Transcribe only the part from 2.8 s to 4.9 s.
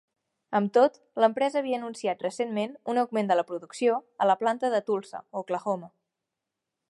un augment de la producció a la planta de